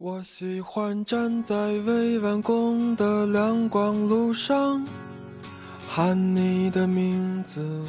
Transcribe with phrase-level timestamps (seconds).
[0.00, 4.86] 我喜欢站在未完工的亮光路上，
[5.88, 7.84] 喊你的名字。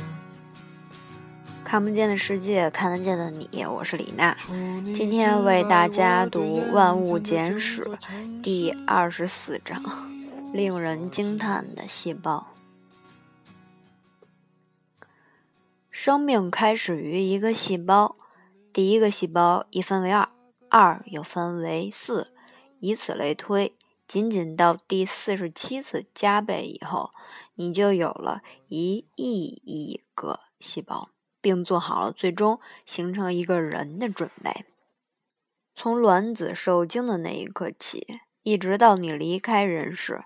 [1.63, 4.35] 看不见的世界，看得见的你，我是李娜。
[4.95, 6.39] 今天为大家读
[6.73, 7.83] 《万物简史》
[8.41, 9.79] 第二十四章，
[10.51, 12.47] 令人惊叹的细胞。
[15.91, 18.15] 生命开始于一个细胞，
[18.73, 20.27] 第一个细胞一分为二。
[20.69, 22.31] 二又分为四，
[22.79, 23.75] 以此类推，
[24.07, 27.11] 仅仅到第四十七次加倍以后，
[27.55, 31.09] 你就有了一亿亿个细胞，
[31.41, 34.65] 并做好了最终形成一个人的准备。
[35.75, 40.23] 从卵子受精的那一刻起，一直到你离开人世，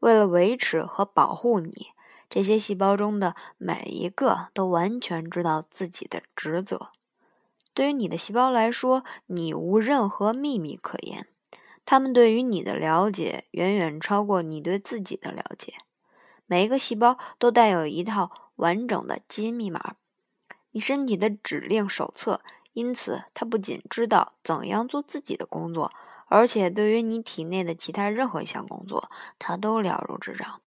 [0.00, 1.88] 为了维持和保护你，
[2.28, 6.90] 这些细胞中的每一个都完全知道自己的职责。
[7.72, 11.26] 对于你的细胞来说，你无任何秘密可言。
[11.84, 15.74] 他们对于你的了解远远超过你对自己的了解。
[16.46, 19.96] 每一个细胞都带有一套完整的基因密码，
[20.72, 22.40] 你身体的指令手册。
[22.72, 25.92] 因此，它不仅知道怎样做自己的工作，
[26.26, 30.60] 而且对于你体内的其他任何一项工作，它都了如指掌。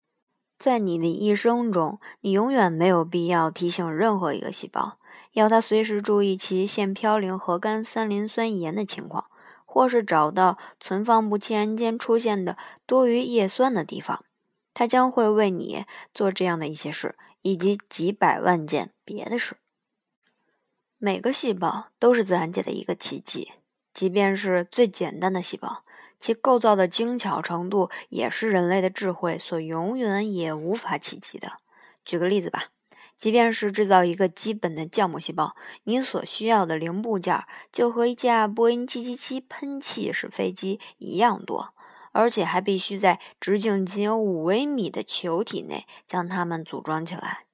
[0.63, 4.97] 在你的一生中，你永远没有必要提醒任何一个细胞。
[5.33, 9.25] 要它随时注意其腺嘌呤核苷三磷酸盐的情况，
[9.65, 14.23] 或是找到存放不期然间出现的多余叶酸的地方。
[14.73, 19.57] 它将会为你做这样的一些事，以及几百万件别的事。
[20.97, 23.51] 每个细胞都是自然界的一个奇迹，
[23.93, 25.83] 即便是最简单的细胞，
[26.23, 31.57] 其构造的精巧程度也是人类的智慧所永远也无法企及的。
[32.05, 32.67] 举个例子吧。
[33.17, 41.73] 即便是制造一个基本的酵母细胞，你所需要的零部件就和一架波音777喷气式飞机一样多，
[42.13, 47.45] 而且还必须在直径仅有五微米的球体内将它们组装起来。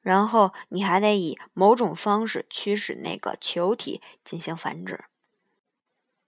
[0.00, 5.04] 然后你还得以某种方式驱使那个球体进行繁殖。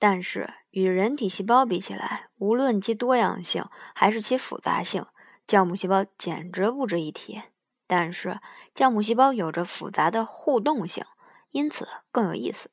[0.00, 3.64] 但是与人体细胞比起来，无论其多样性
[3.96, 5.04] 还是其复杂性，
[5.48, 7.42] 酵母细胞简直不值一提。
[7.88, 8.38] 但是
[8.76, 11.04] 酵母细胞有着复杂的互动性，
[11.50, 12.70] 因此更有意思。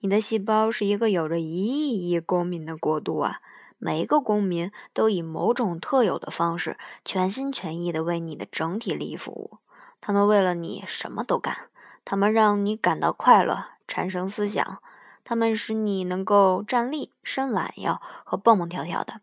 [0.00, 3.40] 你的细胞是一个有着一亿亿公民的国度啊！
[3.78, 9.58] 每一个公民都以某种特有的方式，全心全意地为你的整体利益服务。
[10.00, 11.68] 他们为了你什么都干，
[12.04, 14.82] 他们让你感到快乐，产生思想，
[15.28, 19.20] 它们使你能够站立、伸懒腰和蹦蹦跳跳的。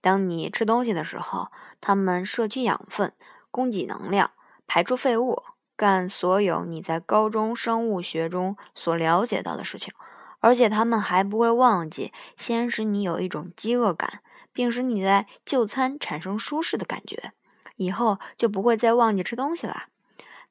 [0.00, 1.48] 当你吃东西的时候，
[1.80, 3.12] 它们摄取养分，
[3.50, 4.30] 供给能量。
[4.68, 5.42] 排出废物，
[5.74, 9.92] 干所有你在高中生物学中所了解到的事情，
[10.38, 14.20] 而且他们还不会忘记先使你有一种饥饿感，
[14.52, 17.32] 并使你在就餐产生舒适的感觉，
[17.74, 19.86] 以后就不会再忘记吃东西了。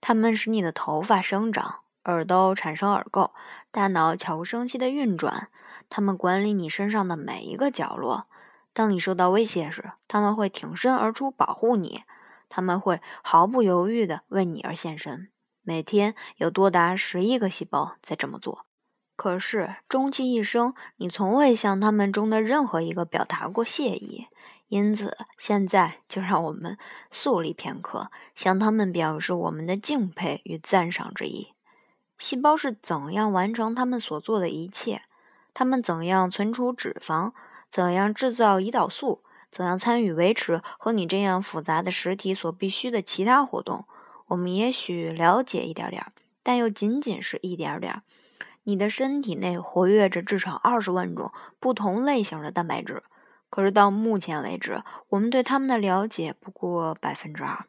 [0.01, 3.31] 他们使你的头发生长，耳朵产生耳垢，
[3.69, 5.49] 大脑悄无声息地运转。
[5.89, 8.27] 他们管理你身上的每一个角落。
[8.73, 12.03] 当你受到威胁时，他们会挺身而出保护你。
[12.49, 15.29] 他们会毫不犹豫地为你而献身。
[15.63, 18.65] 每天有多达十亿个细胞在这么做。
[19.17, 24.27] 可是终其一生，你从未向他们中的任何一个表达过谢意。
[24.67, 26.77] 因此，现在就让我们
[27.09, 31.53] 肃立片刻，向他们表示我们的敬佩与赞赏之意。
[32.17, 35.03] 细胞是怎样完成他们所做的一切？
[35.53, 37.31] 他们怎样存储脂肪？
[37.69, 39.21] 怎样制造胰岛素？
[39.49, 43.85] 怎样参与维持和你这样复杂的实体所必须的其他活动？
[44.27, 46.05] 我们也许了解一点点，
[46.43, 48.01] 但又仅仅是一点点。
[48.63, 53.01] 你的身体内活跃着至少二十万种不同类型的蛋白质，
[53.49, 57.65] 可是到目前为止，我们对它们的了解不过百分之二。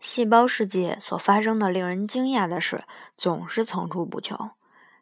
[0.00, 2.84] 细胞世界所发生的令人惊讶的事
[3.18, 4.50] 总是层出不穷。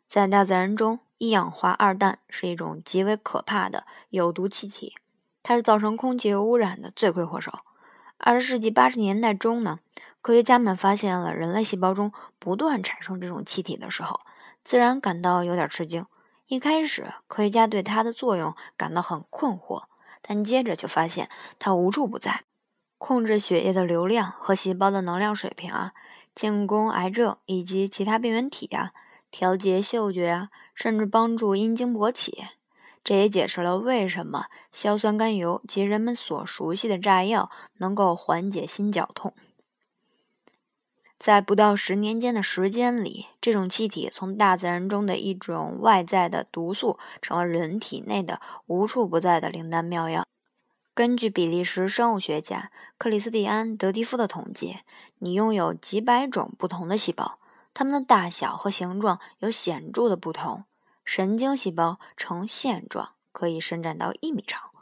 [0.05, 4.97] 在大自然中，一氧化二氮是一种极为可怕的有毒气体。
[5.45, 7.61] 它是造成空气污染的罪魁祸首。
[8.19, 9.79] 二十世纪八十年代中呢，
[10.21, 14.19] 科学家们发现了人类细胞中不断产生这种气体的时候，
[14.65, 16.05] 自然感到有点吃惊。
[16.49, 19.85] 一开始，科学家对它的作用感到很困惑，
[20.21, 21.31] 但接着就发现
[21.61, 22.43] 它无处不在，
[22.99, 25.93] 控制血液的流量和细胞的能量水平啊，
[26.35, 28.93] 进攻癌症以及其他病原体啊，
[29.31, 32.45] 调节嗅觉啊，甚至帮助阴茎勃起。
[33.05, 39.33] 这也解释了为什么硝酸甘油及人们所熟悉的炸药能够缓解心绞痛。
[41.19, 50.25] 在不到十年间的时间里，这种气体从大自然中的一种外在的毒素，成了人体内的无处不在的灵丹妙药。
[50.99, 54.79] 根据比利时生物学家克里斯蒂安·德蒂夫的统计，
[55.21, 57.39] 你拥有几百种不同的细胞，
[57.73, 60.65] 它们的大小和形状有显著的不同。
[61.05, 64.73] 神经细胞呈线状，可以伸展到一米长；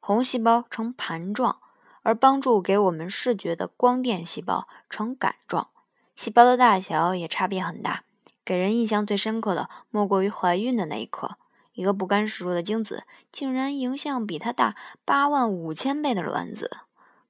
[0.00, 1.58] 红细胞呈盘状，
[2.00, 5.68] 而帮助给我们视觉的光电细胞呈杆状。
[6.14, 8.04] 细胞的大小也差别很大，
[8.42, 11.36] 给人印象最深刻的莫过于怀孕的那一刻。
[11.76, 14.74] 一个不甘示弱的精子，竟然迎向比它大
[15.04, 16.78] 八万五千倍的卵子。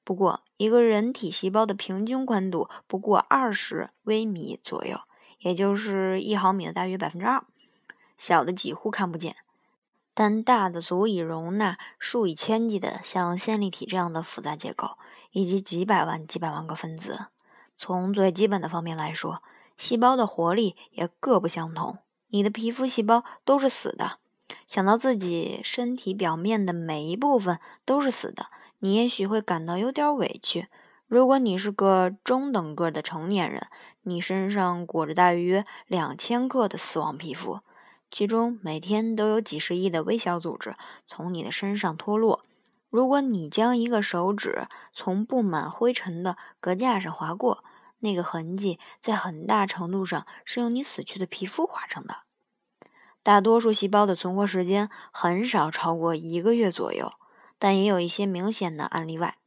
[0.02, 5.00] 不过，一个人体细胞的平均宽度不过二十微米左右，
[5.40, 7.44] 也就是一毫米的大约百分之二，
[8.16, 9.34] 小的几乎看不见，
[10.14, 14.96] 但大的足以容纳数以千计的像线粒体这样的复杂结构，
[15.32, 17.26] 以及几百万、几百万个分子。
[17.76, 19.42] 从最基本的方面来说，
[19.76, 21.98] 细胞的活力也各不相同。
[22.28, 24.18] 你的皮肤细胞都是死的。
[24.66, 28.46] 想到自己身体表面的每一部分都是死的，
[28.78, 30.68] 你也许会感到有点委屈。
[31.06, 33.68] 如果你是个中等个的成年人，
[34.02, 37.60] 你身上裹着大约两千克的死亡皮肤，
[38.10, 40.74] 其中每天都有几十亿的微小组织
[41.06, 42.44] 从你的身上脱落。
[42.90, 47.62] 如果你将一个手指从布满灰尘的隔架上划过，
[48.00, 52.25] 那个痕迹在很大程度上是用你死去的皮肤划成的。
[53.26, 57.12] 大多数细胞的存活时间很少超过一个月左右，
[57.58, 59.38] 但也有一些明显的案例外。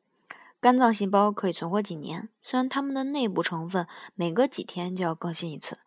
[0.59, 5.79] 肝脏细胞可以存活几年，虽然它们的内部成分每隔几天就要更新一次。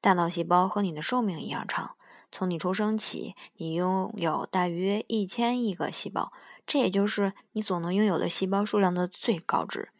[0.00, 1.92] 大脑细胞和你的寿命一样长，
[2.32, 6.32] 从你出生起，你拥有大约一千亿个细胞，
[6.66, 9.90] 这也就是你所能拥有的细胞数量的最高值。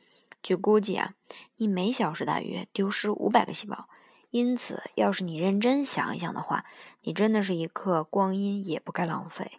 [0.43, 1.15] 据估计啊，
[1.59, 3.89] 你每小时大约丢失五百个细胞。
[4.37, 6.67] 因此，要是你认真想一想的话，
[7.01, 9.53] 你真的是一刻光阴也不该浪费。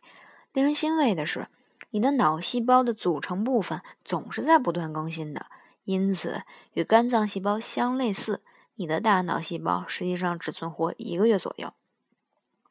[0.53, 1.47] 令人欣慰的是，
[1.89, 5.47] 你的脑细胞的组成部分总是在不断更新的，
[5.85, 6.43] 因此
[6.73, 8.43] 与肝脏细胞相类似。
[8.75, 11.73] 你的大脑细胞实际上只存活一个月左右。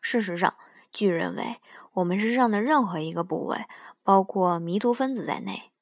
[0.00, 0.55] 事实上，
[0.93, 1.56] 据认为，
[1.94, 3.64] 我们身上的任何一个部位，
[4.05, 5.73] 包括迷途分子在内，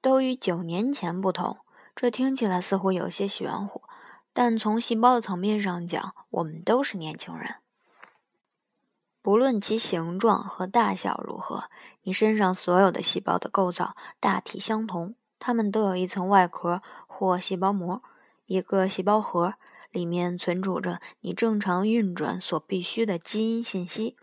[0.00, 1.58] 都与九年前不同。
[1.96, 3.82] 这听起来似乎有些玄乎。
[4.32, 7.56] 但从细胞的层面上讲，我们都是年轻人。
[9.22, 11.64] 不论其形状和大小如何，
[12.02, 15.14] 你身上所有的细胞的构造大体相同。
[15.38, 18.02] 它们都有一层外壳或细胞膜，
[18.46, 19.54] 一个细胞核，
[19.90, 24.16] 里面存储着你正常运转所必需的基因信息。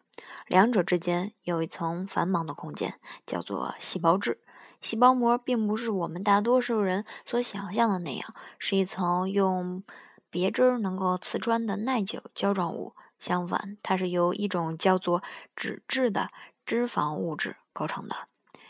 [0.48, 4.40] 两者之间有一层繁忙的空间，叫做细胞质。
[4.82, 9.84] 细胞膜并不是我们大多数人所想象的那样，是一层用
[10.30, 12.94] 别针能够刺穿的耐久胶状物。
[13.20, 15.24] 相反，它是由一种叫做
[15.56, 16.30] 脂质的
[16.66, 18.16] 脂肪物质构成的。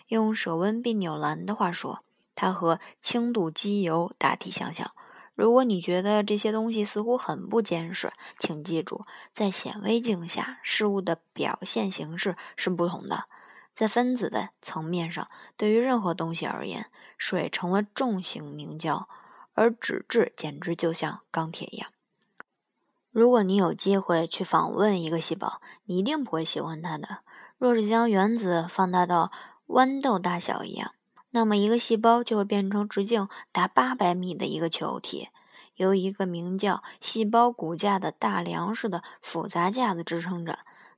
[0.08, 2.00] 用舍温并纽兰的话说，
[2.34, 4.92] 它和轻度机油大体相像。
[5.36, 13.26] 如果你觉得这些东西似乎很不坚实，请记住，在显微镜下，事物的表现形式是不同的。
[13.78, 19.08] 在分子的层面上，对于任何东西而言，水成了重型凝胶，
[19.54, 21.92] 而脂质简直就像钢铁一样。
[23.12, 27.20] 如果你有机会去访问一个细胞，你一定不会喜欢它的。
[27.60, 29.32] 若是将原子放大到
[29.68, 30.94] 豌豆大小一样，
[31.30, 35.30] 那么一个细胞就会变成直径达八百米的一个球体，
[35.76, 40.58] 由一个名叫细胞骨架的大梁式的复杂架子支撑着。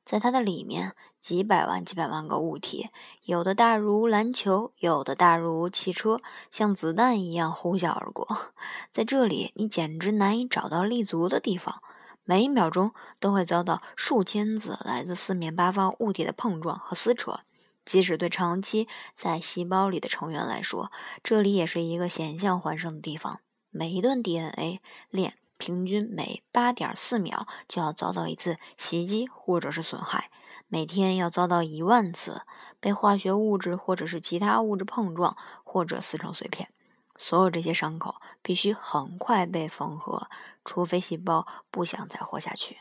[0.09, 2.89] 在它的里面，几百万、几百万个物体，
[3.25, 8.27] 有的大如篮球，有的大如汽车，像子弹一样呼啸而过。
[8.91, 11.83] 在这里，你简直难以找到立足的地方，
[12.23, 17.41] 每一秒钟都会遭到数千次来自四面八方物体的碰撞和撕扯。
[17.85, 23.41] 即使对长期在细胞里的成员来说，这里也是一个险象环生的地方。
[23.69, 24.79] 每一段 DNA
[25.11, 25.35] 链。
[25.59, 30.31] 平均每八点四秒就要遭到一次袭击或者是损害，
[30.67, 32.41] 每天要遭到一万次
[32.79, 36.69] 被化学物质或者是其他物质碰撞或者撕成碎片。
[37.17, 40.29] 所有这些伤口必须很快被缝合，
[40.63, 42.77] 除非细胞不想再活下去。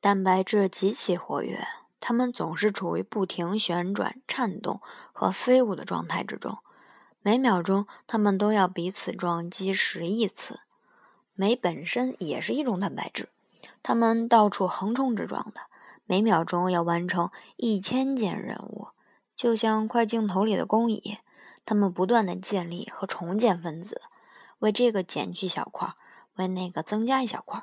[0.00, 1.66] 蛋白质极其活跃，
[1.98, 4.80] 它们总是处于不停旋转、颤动
[5.12, 6.58] 和飞舞的状态之中，
[7.22, 10.60] 每秒钟它们都要彼此撞击十亿次。
[11.34, 13.28] 酶本身也是一种蛋白质，
[13.82, 15.62] 它们到处横冲直撞的，
[16.06, 18.88] 每秒钟要完成一千件任务，
[19.36, 21.18] 就像快镜头里的工蚁。
[21.66, 24.02] 它们不断的建立和重建分子，
[24.58, 25.94] 为这个减去小块
[26.34, 27.62] 为那个增加一小块；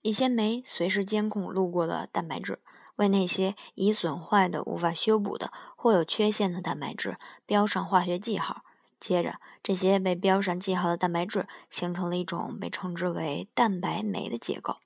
[0.00, 2.60] 一些酶随时监控路过的蛋白质，
[2.94, 8.62] 为那些已损坏的、无法修补的或有缺陷的蛋白质标上化学记号。
[9.02, 14.76] 接着，这些被标上记号的蛋白质形成了一种被称之为蛋白酶的结构，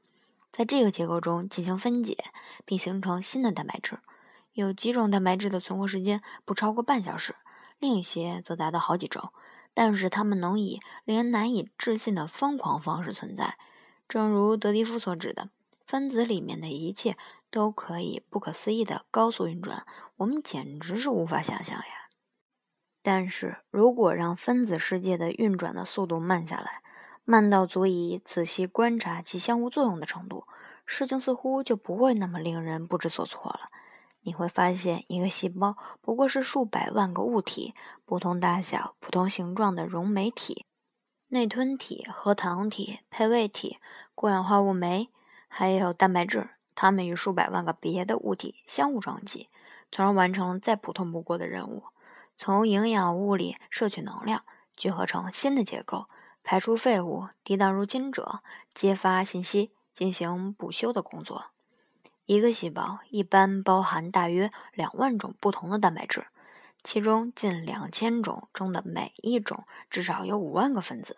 [0.51, 2.17] 在这个结构中进行分解，
[2.65, 3.99] 并形成新的蛋白质。
[4.55, 7.37] 有几种蛋白质的存活时间不超过半小时，
[7.79, 9.35] 另一些则达到好几周，
[9.75, 13.59] 但是它们能以令人难以置信的疯狂方式存在。
[14.09, 15.51] 正如德迪夫所指的，
[15.85, 17.19] 分子里面的一切
[17.51, 19.85] 都可以不可思议的高速运转，
[20.17, 22.06] 我们简直是无法想象呀。
[23.09, 26.83] 但是如果让分子世界的运转的速度慢下来，
[27.25, 30.45] 慢到足以仔细观察其相互作用的程度，
[30.85, 33.71] 事情似乎就不会那么令人不知所措了。
[34.23, 40.67] 你会发现，一个细胞不过是数百万个物体、不同大小、不同形状的溶酶体、
[41.29, 43.77] 内吞体、核糖体、配位体、
[44.17, 45.11] 过氧化物酶，
[45.47, 49.49] 还有蛋白质，它们与数百万个别的物体相互撞击，
[49.93, 51.85] 从而完成再普通不过的任务。
[52.39, 54.45] 从营养物里摄取能量，
[54.77, 56.07] 聚合成新的结构，
[56.45, 58.41] 排出废物，抵挡入侵者，
[58.75, 61.47] 揭发信息，进行补修的工作。
[62.27, 66.27] 一个细胞一般包含大约两万种不同的蛋白质，
[66.85, 71.17] 其中近两千种中的每一种至少有五万个分子。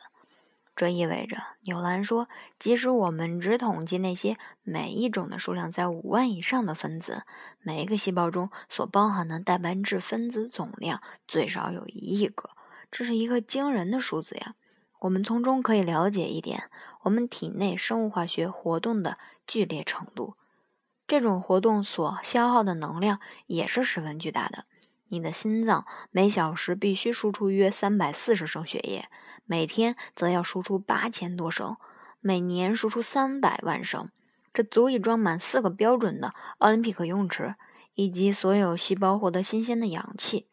[0.79, 7.25] 这意味着，纽兰说，即使我们只统计那些每一种的数量在五万以上的分子，
[7.61, 12.51] 每一个细胞中所包含的蛋白质分子总量最少有一亿个。
[12.93, 14.55] 这是一个惊人的数字呀！
[15.01, 16.71] 我们从中可以了解一点，
[17.03, 19.19] 我们体内生物化学活动的
[19.49, 20.37] 剧烈程度。
[21.09, 23.19] 这种活动所消耗的能量
[23.49, 24.67] 也是十分巨大的。
[25.09, 29.09] 你的心脏每小时必须输出约三百四十升血液。
[29.51, 31.79] 每天则要输出八千多升，
[32.21, 34.11] 每年输出三百万升，
[34.53, 37.55] 这足以装满四个标准的奥林匹克游泳池，
[37.95, 40.47] 以及所有细胞获得新鲜的氧气。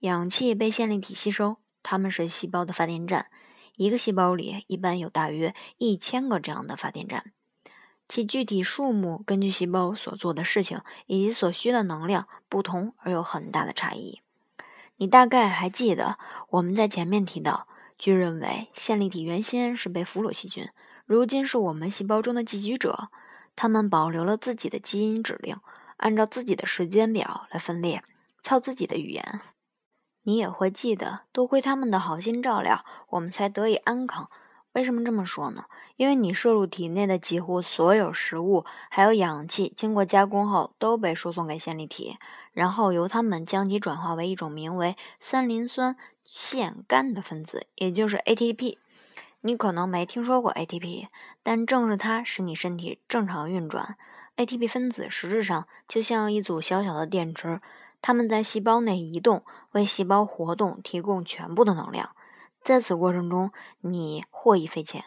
[0.00, 3.30] 氧气被线粒体吸收，它们是细胞的发电站。
[3.76, 7.32] 一个细胞里一般有大约一千个这样的发电站，
[8.06, 14.20] 其具体数目根据细胞所做的事情以及所需的能量不同而有很大的差异。
[14.98, 16.18] 你大概还记得
[16.50, 17.66] 我们在前面提到。
[17.98, 20.68] 据认为，线粒体原先是被俘虏细菌，
[21.04, 23.08] 如今是我们细胞中的寄居者。
[23.56, 25.56] 他们保留了自己的基因指令，
[25.96, 28.04] 按照自己的时间表来分裂，
[28.40, 29.40] 操自己的语言。
[30.22, 34.28] 你也会记得，多亏他们的好心照料，我们才得以安康。
[34.74, 35.64] 为什么这么说呢？
[35.96, 42.16] 因为你摄入体内的几乎所有食物，还有氧气，经过加工后都被输送给线粒体，
[42.52, 45.96] 然后由它们将其转化为一种名为三磷酸。
[46.28, 48.76] 腺苷的分子，也就是 ATP。
[49.40, 51.06] 你可能没听说过 ATP，
[51.42, 53.96] 但正是它使你身体正常运转。
[54.36, 57.62] ATP 分子实质上就像一组小小的电池，
[58.02, 59.42] 它们在细胞内移动，
[59.72, 62.10] 为细胞活动提供全部的能量。
[62.62, 65.04] 在此过程中，你获益匪浅。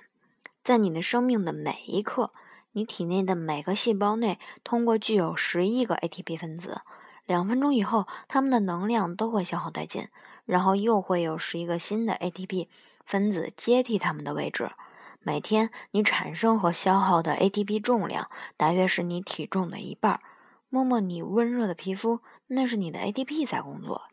[0.64, 2.34] 在你的生命的每一刻，
[2.72, 6.82] 你体内的每个细胞内通过具有十亿个 ATP 分子。
[7.28, 10.08] 两分钟以后，它们的能量都会消耗殆尽。
[10.46, 12.68] 然后又会有十一个新的 ATP
[13.06, 14.72] 分子接替它们的位置。
[15.20, 20.20] 每天你产生和消耗的 ATP 重量大约是你体重的一半。
[20.70, 24.04] 摸摸你温热的皮肤，那是你的 ATP 在工作。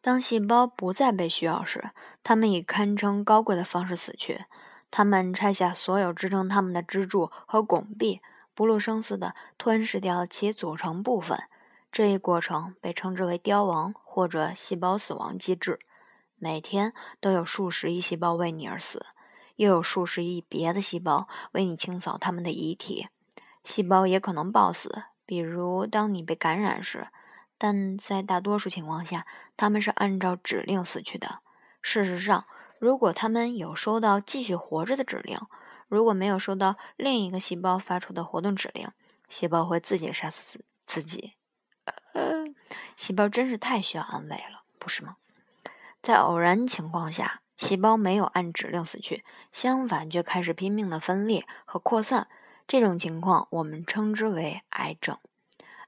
[0.00, 1.90] 当细胞不再被需要时，
[2.24, 4.46] 它们以堪称高贵的方式死去。
[4.90, 8.20] 它们拆下所有支撑它们的支柱和拱壁，
[8.54, 11.38] 不露声色地吞噬掉其组成部分。
[11.90, 15.78] 这一过程被称之为凋亡或者细胞死亡机制。
[16.36, 19.06] 每天都有数十亿细胞为你而死，
[19.56, 23.08] 又有数十亿别的细胞为你清扫它们的遗体。
[23.64, 27.08] 细胞也可能暴死，比如当你被感染时，
[27.58, 29.26] 但在大多数情况下，
[29.56, 31.40] 它们是按照指令死去的。
[31.82, 32.44] 事实上，
[32.78, 35.36] 如果它们有收到继续活着的指令，
[35.88, 38.88] 如果没有收到另一个细胞发出的活动指令，
[39.28, 41.37] 细胞会自己杀死自己。
[42.12, 42.44] 呃，
[42.96, 45.16] 细胞真是太需要安慰了，不是吗？
[46.00, 52.28] 在偶然情况下，细胞没有按指令死去，相反却开始拼命的分裂和扩散。
[52.66, 55.18] 这种情况我们称之为癌症。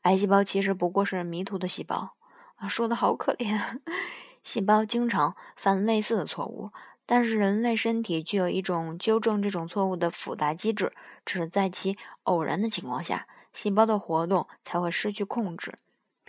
[0.02, 2.14] 癌细胞其实不过是迷途的细胞
[2.56, 3.80] 啊，说的好可怜。
[4.42, 6.70] 细胞经常犯类似的错误，
[7.04, 10.92] 但是人类身体具有一种纠正这种错误的复杂机制，
[11.26, 15.74] 只是在其偶然的情况下，细胞的活动才会失去控制。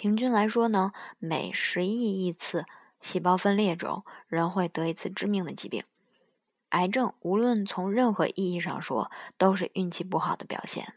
[0.01, 2.65] 平均来说呢，每十亿亿次
[2.99, 5.83] 细胞分裂中，人会得一次致命的疾病。
[6.69, 10.95] 癌症无论从任何意义上说，都是运气不好的表现。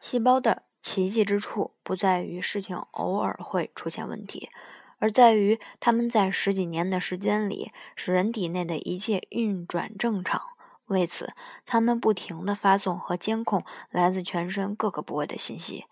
[0.00, 4.50] 细胞的奇迹之处不在于事情偶尔会出现问题，
[4.98, 10.42] 而在于他们在十几年的时间里使人体内的一切运转正常。
[10.86, 11.32] 为此，
[11.64, 15.84] 他们不停地发送和监控来自全身各个部位的信息，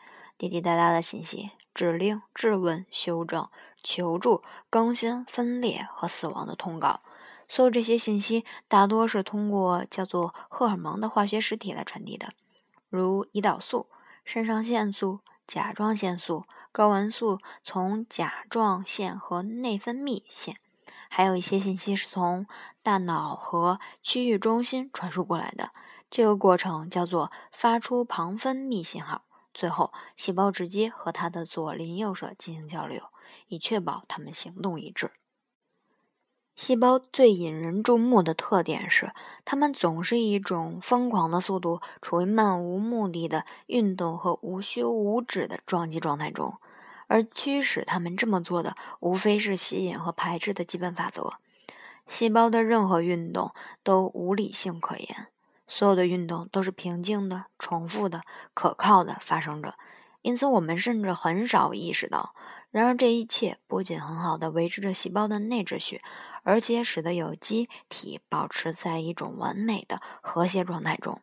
[0.43, 3.49] 滴滴答答的信息、指令、质问、修正、
[3.81, 7.01] 求助、更新、分裂和死亡的通告。
[7.49, 12.33] 所有这些信息大多是通过叫做荷尔蒙的化学实体来传递的，
[12.89, 13.87] 如胰岛素。
[14.25, 20.57] 肾上腺素、甲状腺素、睾丸素从甲状腺和内分泌腺，
[21.09, 22.49] 还有一些信息是从
[22.83, 25.71] 大脑和区域中心传输过来的。
[26.11, 29.23] 这个过程叫做发出旁分泌信号。
[29.55, 33.03] 最后，细胞直接和它的左邻右舍进行交流，
[33.49, 35.13] 以确保它们行动一致。
[36.55, 39.13] 细胞最引人注目的特点是，
[39.45, 46.59] 它们总是一种疯狂的速度，处于漫无目的的运动和无休无止的撞击状态中，
[47.07, 51.35] 而驱使它们这么做的，无非是吸引和排斥的基本法则。
[52.07, 55.29] 细胞的任何运动都无理性可言，
[55.75, 58.21] 所有的运动都是平静的、重复的、
[58.53, 59.79] 可靠的发生着。
[60.21, 62.35] 因此，我们甚至很少意识到。
[62.71, 66.03] 然而，这一切不仅很好的维持着细胞的内秩序，
[66.43, 71.23] 而且使得有机体保持在一种完美的和谐状态中。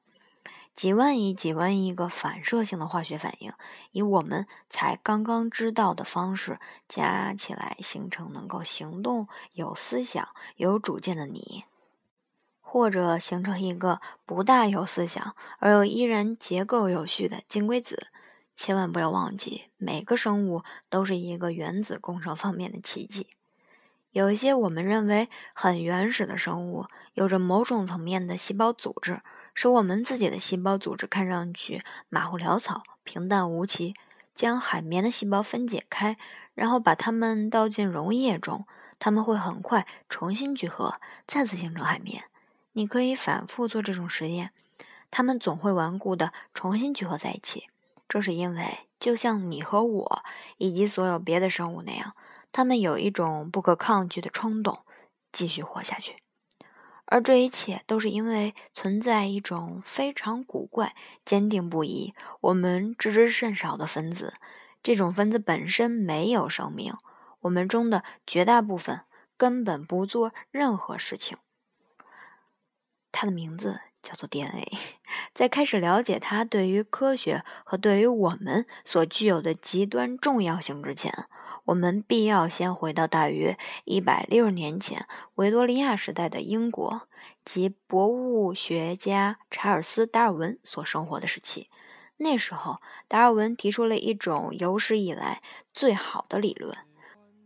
[0.73, 3.53] 几万亿、几万亿个反射性的化学反应，
[3.91, 11.65] 以我们才刚刚知道的方式加起来，形成能够行动、有思想、有主见的你，
[12.71, 18.09] 或者形成一个不大有思想而又依然结构有序的金龟子。
[18.55, 23.25] 千万不要忘记，每个生物都是一个原子工程方面的奇迹。
[24.11, 26.85] 有一些我们认为很原始的生物，
[27.15, 29.21] 有着某种层面的细胞组织，
[29.55, 33.95] 使我们自己的细胞组织看上去马虎潦草、平淡无奇。
[34.35, 36.17] 将海绵的细胞分解开，
[36.53, 38.67] 然后把它们倒进溶液中，
[38.99, 42.25] 它们会很快重新聚合，再次形成海绵。
[42.73, 44.51] 你可以反复做这种实验，
[45.09, 47.67] 它们总会顽固地重新聚合在一起。
[48.07, 50.23] 这是因为，就像你和我
[50.57, 52.15] 以及所有别的生物那样，
[52.51, 54.79] 它们有一种不可抗拒的冲动，
[55.31, 56.17] 继续活下去。
[57.05, 64.35] 而这一切都是因为存在一种非常古怪、坚定不移、我们知之甚少的分子。
[64.83, 66.93] 这种分子本身没有生命，
[67.41, 69.01] 我们中的绝大部分
[69.37, 71.37] 根本不做任何事情。
[73.11, 73.81] 它的名字。
[74.01, 74.77] 叫做 DNA。
[75.33, 81.25] 在开始了解它对于科学和对于我们所具有的极端重要性之前，
[81.65, 87.09] 我们必要先回到大约一百六十年前维多利亚时代的英国
[87.43, 91.69] 及博物学家查尔斯·达尔文所生活的时期。
[92.15, 92.77] 那时候，
[93.09, 95.41] 达尔文提出了一种有史以来
[95.73, 96.73] 最好的理论，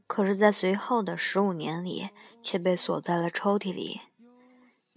[0.06, 2.12] 可是，在随后的十五年里
[2.43, 4.02] 却被锁在了抽屉里。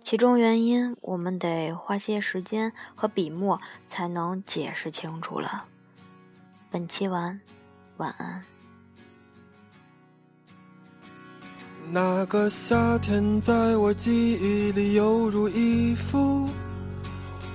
[0.09, 5.65] 其中原因，我们得花些时间和笔墨才能解释清楚了。
[6.71, 7.41] 本期完，
[7.97, 8.45] 晚安。
[11.91, 16.49] 那个夏天，在我记忆里犹如一幅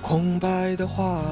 [0.02, 1.22] 空白的画。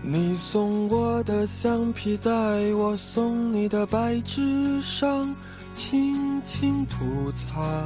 [0.00, 5.34] 你送我的橡皮，在我送你的白纸上。
[5.74, 7.84] 轻轻涂擦，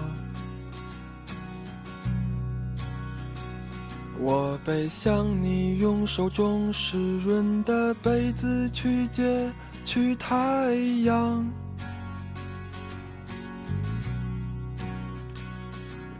[4.20, 9.51] 我背向你，用手中湿润的被子去接
[9.87, 10.74] 去太
[11.05, 11.51] 阳，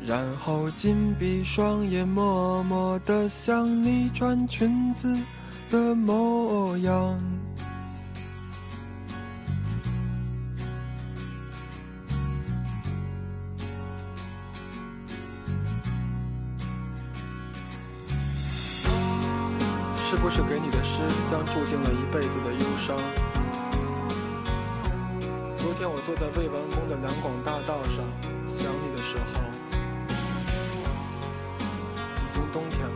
[0.03, 5.15] 然后紧闭双眼，默默地想你穿裙子
[5.71, 7.21] 的模样。
[22.89, 22.97] 伤？
[25.59, 28.03] 昨天我坐在未完工的两广大道上，
[28.49, 29.43] 想你的时候，
[32.17, 32.95] 已经冬天了。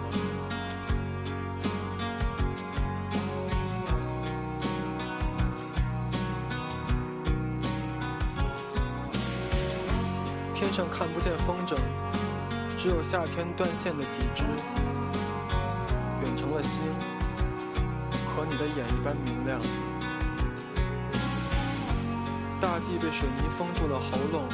[10.55, 11.76] 天上看不见风筝，
[12.78, 14.42] 只有夏天断线的几只。
[16.22, 16.83] 远成了星，
[18.35, 19.61] 和你的眼一般明亮。
[22.61, 24.49] 大地被水泥封住了喉咙，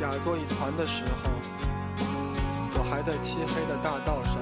[0.00, 1.30] 哑作一团的时候，
[2.74, 4.36] 我还在漆黑的大道上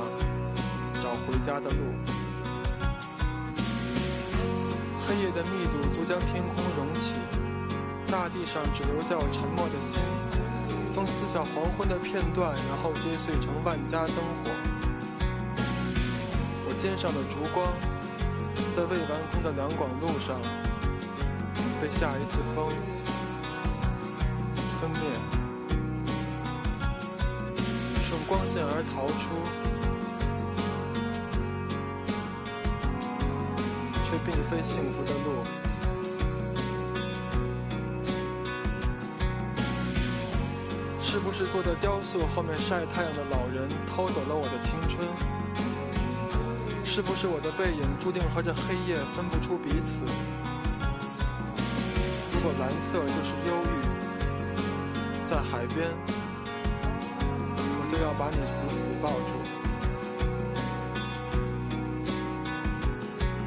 [1.03, 1.95] 找回家的路。
[5.07, 7.15] 黑夜的密度足将天空融起，
[8.11, 10.01] 大地上只留下我沉默的心。
[10.93, 14.51] 风撕下黄昏的片段，然后跌碎成万家灯火。
[16.67, 17.69] 我肩上的烛光，
[18.77, 20.39] 在未完工的两广路上，
[21.81, 22.69] 被下一次风
[24.79, 25.01] 吞灭，
[28.03, 29.31] 顺光线而逃出。
[34.05, 35.43] 却并非幸福的路，
[41.01, 45.36] 是不是坐在雕塑后面晒太阳的老人偷走了我的青春？
[46.97, 50.05] 是不是我的背影注定和这黑夜分不出彼此？
[52.33, 53.85] 如果蓝色就是忧郁，
[55.29, 55.91] 在海边，
[57.61, 59.37] 我就要把你死死抱住。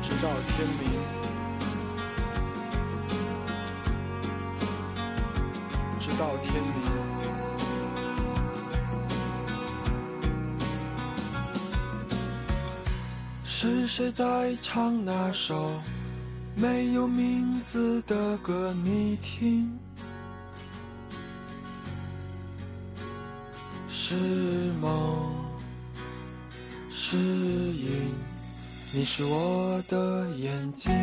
[0.03, 0.93] 直到天明，
[13.99, 15.73] 谁在唱那首
[16.55, 18.73] 没有名字的歌？
[18.81, 19.77] 你听，
[23.89, 24.15] 是
[24.79, 25.35] 梦，
[26.89, 28.15] 是影。
[28.93, 30.93] 你是我的眼睛。